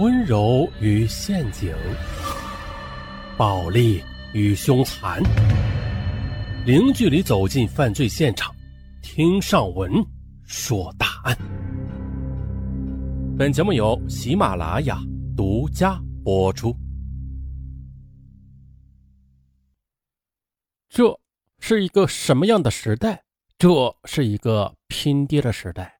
[0.00, 1.76] 温柔与陷阱，
[3.36, 5.22] 暴力与凶残，
[6.64, 8.50] 零距离走进犯罪现场，
[9.02, 9.92] 听上文
[10.46, 11.36] 说大案。
[13.38, 14.98] 本节目由喜马拉雅
[15.36, 16.74] 独家播出。
[20.88, 21.14] 这
[21.58, 23.22] 是一个什么样的时代？
[23.58, 23.68] 这
[24.04, 25.99] 是一个拼爹的时代。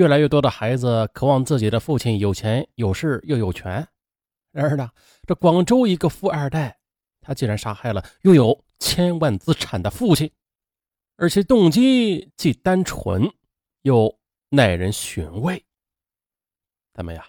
[0.00, 3.86] 越来越多的孩子渴望自己的父亲有钱有势又有权。
[4.50, 4.88] 然而呢，
[5.26, 6.78] 这广州一个富二代，
[7.20, 10.32] 他竟然杀害了拥有千万资产的父亲，
[11.16, 13.30] 而且动机既单纯
[13.82, 15.62] 又耐人寻味。
[16.94, 17.22] 咱们呀，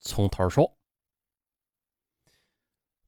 [0.00, 0.78] 从头说。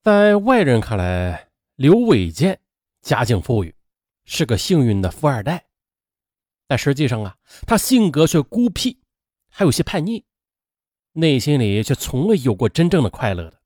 [0.02, 2.60] 在外人看来，刘伟健
[3.00, 3.74] 家境富裕，
[4.26, 5.64] 是个幸运的富二代。
[6.66, 7.34] 但实际上啊，
[7.66, 9.00] 他性格却孤僻，
[9.58, 10.26] 还有些叛逆，
[11.12, 13.62] 内心里却从未有过真正的快乐的。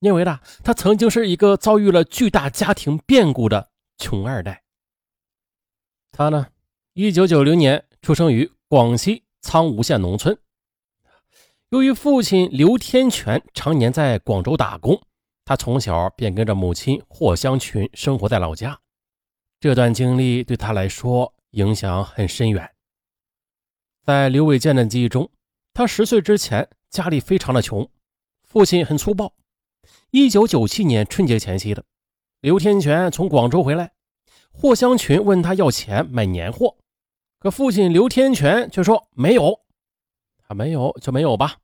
[0.00, 4.64] 因为呢，他曾经是一个遭遇了巨大家庭变故的穷二代。
[6.12, 6.48] 他呢，
[6.92, 10.38] 一九九零年出生于广西苍梧县农村。
[11.70, 15.00] 由于父亲刘天全常年在广州打工，
[15.46, 18.78] 他从小便跟着母亲霍香群生活在老家。
[19.58, 22.70] 这段经历对他来说，影响很深远。
[24.08, 25.28] 在刘伟健的记忆中，
[25.74, 27.86] 他十岁之前家里非常的穷，
[28.42, 29.34] 父亲很粗暴。
[30.12, 31.84] 一九九七年春节前夕的，
[32.40, 33.92] 刘天全从广州回来，
[34.50, 36.76] 霍香群问他要钱买年货，
[37.38, 39.60] 可父亲刘天全却说没有，
[40.38, 41.56] 他没有就没有吧。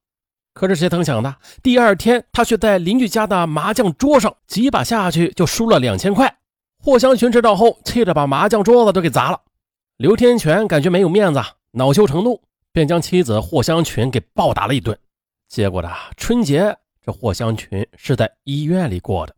[0.52, 6.36] 可是谁曾想的，第二天他却在邻居家的麻将桌上几把下去就输了两千块。
[6.82, 9.40] 霍香群知道后，气得把麻将桌子都给砸了。
[9.96, 11.40] 刘天全感觉没有面子，
[11.76, 14.96] 恼羞成怒，便将妻子霍香群给暴打了一顿。
[15.48, 19.34] 结果呢，春节这霍香群是在医院里过的，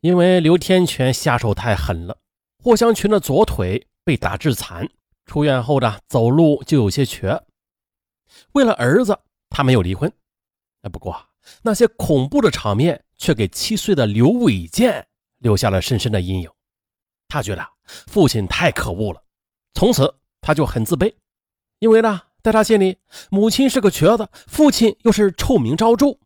[0.00, 2.16] 因为刘天全下手太狠了，
[2.58, 4.88] 霍香群的左腿被打致残，
[5.26, 7.44] 出院后的走路就有些瘸。
[8.52, 9.18] 为了儿子，
[9.50, 10.10] 他没有离婚。
[10.80, 11.28] 哎不过
[11.60, 15.06] 那些恐怖的场面却给七岁的刘伟健
[15.38, 16.50] 留下了深深的阴影。
[17.28, 19.22] 他觉得父亲太可恶了，
[19.74, 21.14] 从此他就很自卑，
[21.78, 22.98] 因为呢，在他心里，
[23.30, 26.18] 母亲是个瘸子，父亲又是臭名昭著。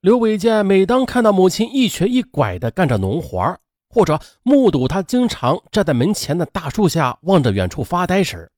[0.00, 8.50] 刘伟健每当看到母亲一瘸一拐地干着农活，或者目睹他经常站在门前的大树下望着远处发呆时，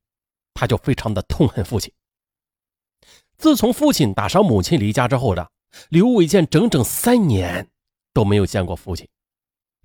[0.52, 1.92] 他就非常的痛恨父亲。
[3.38, 5.50] 自从父亲打伤母亲离家之后的
[5.88, 7.68] 刘伟健，整整三年
[8.12, 9.08] 都没有见过父亲。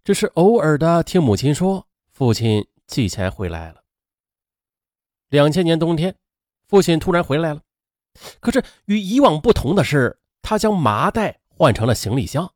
[0.04, 3.85] 只是偶尔的听母亲说，父亲寄钱回来了。
[5.36, 6.16] 两千年冬天，
[6.66, 7.62] 父亲突然回来了，
[8.40, 12.54] 可是与以往不同的是，他将麻袋换成了行李箱，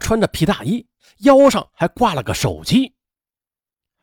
[0.00, 0.84] 穿着皮大衣，
[1.18, 2.92] 腰上还挂了个手机。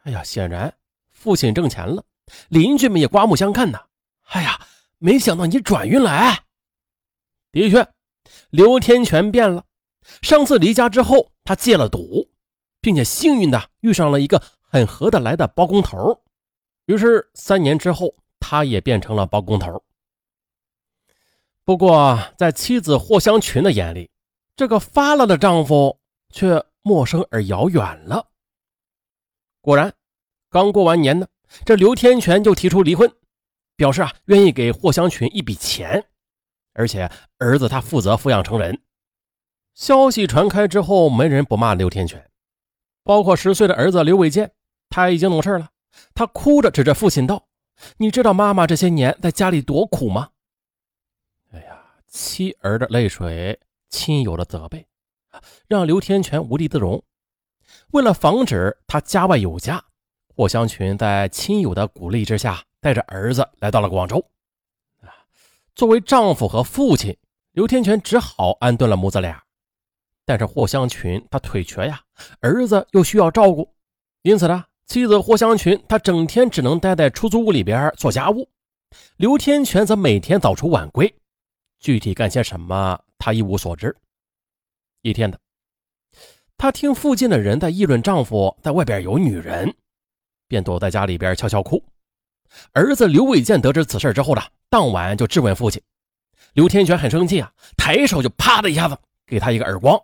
[0.04, 0.74] 哎呀，显然
[1.12, 2.06] 父亲挣钱了，
[2.48, 3.86] 邻居们也刮目相看呐。
[4.30, 4.66] 哎呀，
[4.98, 6.46] 没想到你转运来！
[7.52, 7.86] 的确，
[8.50, 9.66] 刘天全变了。
[10.22, 12.32] 上次离家之后，他戒了赌。
[12.82, 16.22] 并且幸运的遇上了一个很合得来的包工头，
[16.86, 19.84] 于是三年之后，他也变成了包工头。
[21.64, 24.12] 不过，在妻子霍香群的眼里，
[24.56, 28.28] 这个发了的丈夫却陌生而遥远了。
[29.62, 29.92] 果然，
[30.50, 31.28] 刚过完年呢，
[31.66, 33.12] 这刘天全就提出离婚，
[33.76, 36.06] 表示啊愿意给霍香群一笔钱，
[36.74, 37.10] 而且
[37.40, 38.80] 儿子他负责抚养成人。
[39.74, 42.30] 消息传开之后，没人不骂刘天全。
[43.04, 44.54] 包括十岁的儿子刘伟健，
[44.90, 45.72] 他已经懂事了。
[46.14, 47.48] 他哭着指着父亲道
[47.98, 50.30] ：“你知道妈妈这些年在家里多苦吗？”
[51.52, 54.86] 哎呀，妻儿的泪水，亲友的责备，
[55.68, 57.04] 让刘天全无地自容。
[57.92, 59.84] 为了防止他家外有家，
[60.36, 64.18] 霍香群在亲友的鼓励之下，带着儿子来到了广州。
[65.02, 65.12] 啊，
[65.76, 67.18] 作为丈夫和父亲，
[67.52, 69.42] 刘天全只好安顿了母子俩。
[70.26, 72.02] 但是霍香群他腿瘸呀，
[72.40, 73.76] 儿子又需要照顾，
[74.24, 78.48] 因此呢，妻子霍香群他整天只能待在出租屋里边做家务。
[79.18, 81.14] 刘天全则每天早出晚归，
[81.80, 83.96] 具体干些什么他一无所知。
[85.02, 85.40] 一天的，
[86.58, 89.76] 他听附近的人在议论丈夫在外边有女人，
[90.48, 91.84] 便躲在家里边悄悄哭。
[92.72, 95.82] 儿子刘伟健得知此事之后呢，当晚就质问父亲。
[96.54, 100.00] 刘天全很生气啊，抬手就啪的一下子给他一个耳光。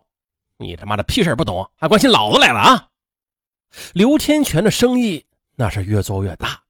[0.57, 2.89] 你他妈的屁事不懂，还关心老子来了啊！
[3.93, 5.25] 刘天全的生意
[5.55, 6.61] 那是越做越大。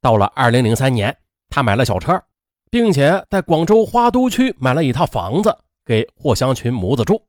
[0.00, 1.16] 到了二零零三年，
[1.48, 2.22] 他买了小车，
[2.70, 7.26] 并且在广州花都区买了一套房子给霍香群母子住。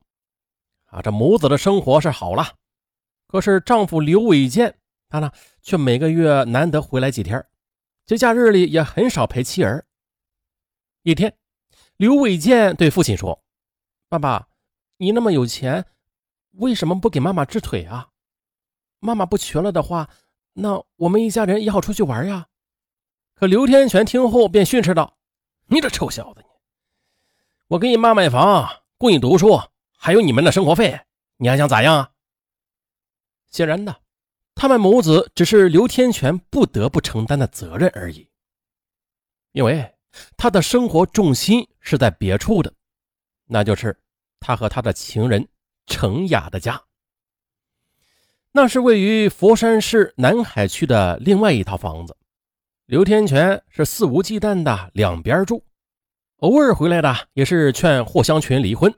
[0.86, 2.46] 啊，这母子的生活是好了，
[3.26, 4.76] 可是丈夫刘伟健
[5.08, 5.30] 他呢，
[5.62, 7.44] 却每个月难得回来几天，
[8.06, 9.86] 节假日里也很少陪妻儿。
[11.02, 11.36] 一天，
[11.96, 13.44] 刘伟健对父亲说
[14.08, 14.48] ：“爸爸，
[14.96, 15.84] 你那么有钱，
[16.52, 18.08] 为什么不给妈妈治腿啊？
[19.04, 20.08] 妈妈不瘸了的话，
[20.54, 22.48] 那我们一家人也好出去玩呀。”
[23.36, 25.18] 可刘天全听后便训斥道
[25.68, 26.46] ：“你这臭小子，你！
[27.66, 29.60] 我给你妈买房，供你读书，
[29.98, 31.00] 还有你们的生活费，
[31.36, 32.12] 你还想咋样啊？”
[33.50, 34.00] 显然的，
[34.54, 38.26] 他们母子只是刘天全不得不承担的责任而已，
[39.52, 39.94] 因为
[40.36, 42.72] 他的生活重心是在别处的，
[43.46, 44.00] 那就是
[44.40, 45.46] 他和他的情人
[45.86, 46.80] 程雅的家。
[48.56, 52.16] 那是位于佛山市南海区的另外一套房子。
[52.86, 55.60] 刘天全是肆无忌惮的两边住，
[56.36, 58.94] 偶尔回来的也是劝霍香群离婚，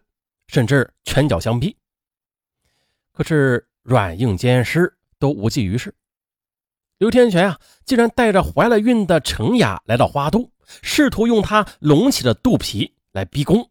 [0.49, 1.75] 甚至拳脚相逼。
[3.13, 5.95] 可是软硬兼施都无济于事。
[6.99, 10.51] 刘天全啊，竟然带着怀了孕的程雅来到花都，
[10.83, 13.71] 试图用她隆起的肚皮来逼宫。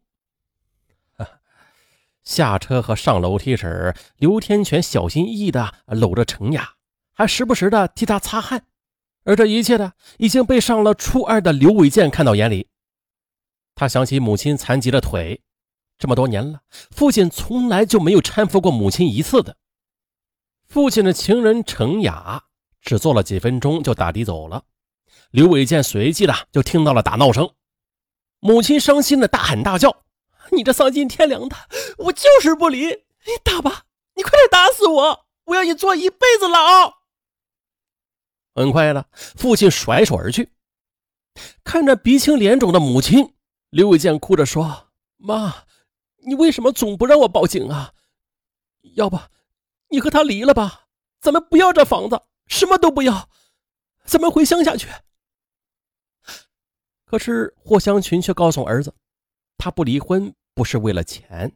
[2.26, 6.74] 下车和上楼梯时，刘天全小心翼翼地搂着程雅，
[7.14, 8.66] 还时不时地替她擦汗。
[9.24, 12.68] 而这一切呢，已经被上了初二的刘伟健看到眼里。
[13.74, 15.40] 他想起母亲残疾的腿，
[15.98, 19.56] 这么多年了，父亲从来就没有搀扶过母亲一次的。
[20.68, 22.44] 父亲的情人程雅
[22.80, 24.64] 只坐了几分钟就打的走了。
[25.30, 27.50] 刘伟健随即的就听到了打闹声，
[28.40, 30.04] 母亲伤心的大喊大叫
[30.52, 31.56] ：“你这丧尽天良的，
[31.98, 32.86] 我就是不离！
[32.88, 33.84] 你打吧，
[34.14, 36.94] 你快点打死我，我要你坐一辈子牢！”
[38.54, 40.50] 很快的，父亲甩手而去。
[41.62, 43.34] 看着鼻青脸肿的母亲，
[43.70, 44.88] 刘伟健哭着说
[45.18, 45.64] ：“妈，
[46.26, 47.92] 你为什么总不让我报警啊？
[48.94, 49.18] 要不，
[49.88, 50.86] 你和他离了吧，
[51.20, 53.28] 咱们不要这房子，什么都不要，
[54.04, 54.88] 咱们回乡下去。”
[57.04, 58.94] 可是霍香群却告诉儿子，
[59.58, 61.52] 他不离婚不是为了钱，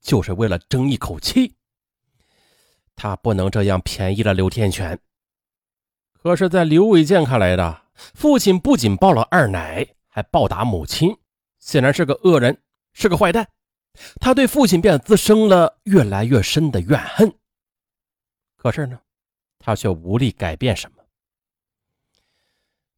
[0.00, 1.54] 就是为了争一口气。
[2.96, 4.98] 他不能这样便宜了刘天全。
[6.12, 11.16] 可是，在刘伟健看来的，父亲不仅抱了二奶，还暴打母亲，
[11.58, 12.62] 显然是个恶人，
[12.92, 13.48] 是个坏蛋。
[14.20, 17.34] 他对父亲便滋生了越来越深的怨恨。
[18.56, 19.00] 可是呢，
[19.58, 21.02] 他却无力改变什么。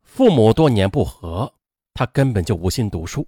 [0.02, 1.54] 父母多年不和，
[1.94, 3.26] 他根本就无心读书。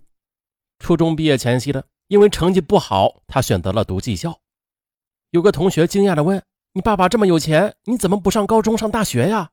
[0.79, 4.41] 初中毕业前夕的，因为成绩不好，他选择了读技校。
[5.31, 6.43] 有个同学惊讶地问
[6.75, 9.50] ：“你爸爸这么有钱，你怎么不上高中，上大学呀？”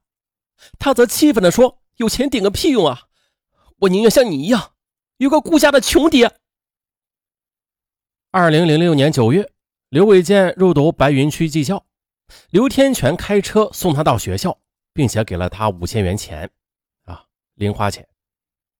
[0.77, 3.07] 他则气愤地说：“有钱顶个屁用啊！
[3.79, 4.73] 我宁愿像你一样，
[5.17, 6.37] 有个顾家的穷爹。”
[8.29, 9.51] 二零零六年九月，
[9.89, 11.85] 刘伟健入读白云区技校，
[12.51, 14.59] 刘天全开车送他到学校，
[14.93, 16.49] 并且给了他五千元钱，
[17.05, 17.25] 啊，
[17.55, 18.07] 零花钱。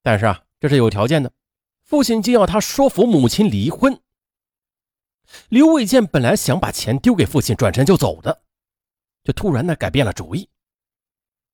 [0.04, 1.32] 但是啊，这是有条件的，
[1.92, 4.00] 父亲竟要他说服母亲离婚。
[5.50, 8.44] 刘伟健本来想把钱丢给父亲，转身就走的，
[9.26, 10.48] 却突然的改变了主意。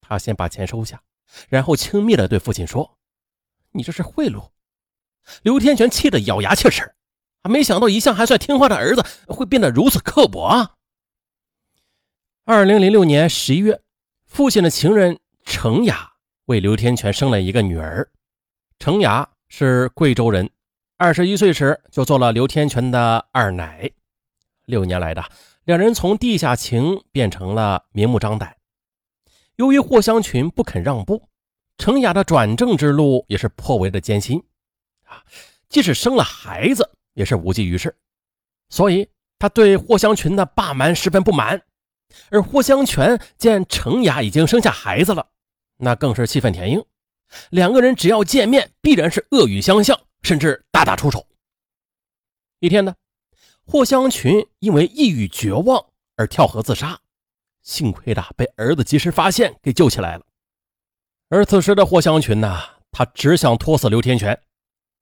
[0.00, 1.02] 他先把钱收下，
[1.48, 2.96] 然后轻蔑地对父亲说
[3.74, 4.50] ：“你这是贿赂。”
[5.42, 6.94] 刘天全气得咬牙切齿，
[7.42, 10.76] 没想到一向还算听话的儿子会变得如此刻薄啊！
[12.44, 13.82] 二零零六年十一月，
[14.24, 16.12] 父亲的情人程雅
[16.44, 18.12] 为刘天全生了一个女儿。
[18.78, 20.50] 程雅是贵州人，
[20.96, 23.90] 二十一岁时就做了刘天全的二奶。
[24.66, 25.24] 六年来的
[25.64, 28.54] 两人从地下情变成了明目张胆。
[29.56, 31.28] 由于霍香群不肯让步，
[31.78, 34.42] 程雅的转正之路也是颇为的艰辛
[35.04, 35.24] 啊！
[35.68, 37.96] 即使生了孩子，也是无济于事，
[38.68, 41.60] 所以他对霍香群的霸蛮十分不满。
[42.30, 45.26] 而霍香泉见程雅已经生下孩子了，
[45.78, 46.84] 那更是气愤填膺。
[47.50, 51.26] 两个人只要见面，必然是恶语相向，甚至大打出手。
[52.60, 52.94] 一天呢，
[53.66, 56.98] 霍香群因为抑郁绝望而跳河自杀。
[57.62, 60.24] 幸亏的被儿子及时发现，给救起来了。
[61.28, 62.58] 而此时的霍香群呢，
[62.90, 64.40] 他只想拖死刘天全，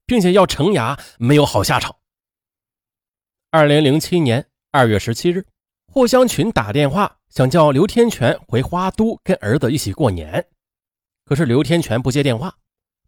[0.04, 1.96] 并且要程雅没有好下场。
[3.52, 5.46] 二零零七年二月十七日，
[5.86, 10.44] 霍香群打电话想叫刘天全回花都跟儿子一起过年，
[11.26, 12.54] 可是刘天全不接电话，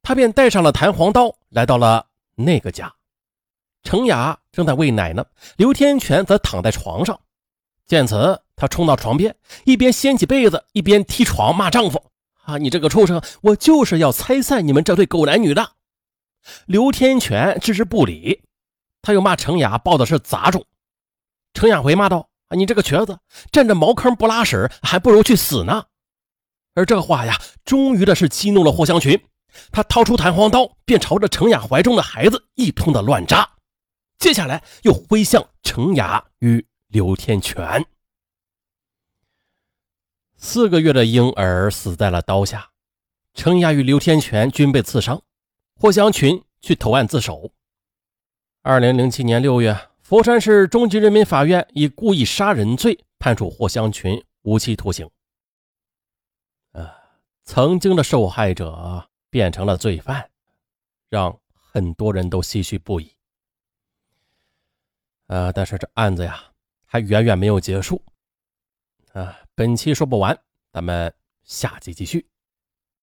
[0.02, 2.92] 他便带上了弹簧刀来到了那个家。
[3.84, 5.24] 程雅正在喂奶呢，
[5.56, 7.18] 刘天全则躺在床上。
[7.86, 12.10] 见此，他冲到床边，一边掀起被子，一边踢床骂丈夫
[12.42, 13.22] ：“啊，你这个畜生！
[13.40, 15.70] 我就是要拆散你们这对狗男女的！”
[16.66, 18.42] 刘天全置之不理，
[19.00, 20.66] 他又骂程雅抱的是杂种。
[21.54, 23.20] 程雅回骂道：“啊，你这个瘸子，
[23.52, 25.84] 占着茅坑不拉屎，还不如去死呢。”
[26.78, 29.20] 而这话呀，终于的是激怒了霍香群，
[29.72, 33.50] 他掏出弹簧刀，便朝着程雅怀中的孩子一通的乱扎，
[34.16, 37.84] 接下来又挥向程雅与刘天全。
[40.36, 42.70] 四个月的婴儿死在了刀下，
[43.34, 45.20] 程雅与刘天全均被刺伤，
[45.74, 47.50] 霍香群去投案自首。
[48.62, 55.10] 二零零七年六月，佛山市中级人民法院以故意杀人罪判处霍香群无期徒刑。
[57.48, 60.30] 曾经的受害者变成了罪犯，
[61.08, 63.10] 让很多人都唏嘘不已。
[65.28, 66.44] 呃，但是这案子呀，
[66.84, 68.04] 还远远没有结束。
[69.14, 70.38] 啊，本期说不完，
[70.70, 71.12] 咱们
[71.42, 72.28] 下集继续。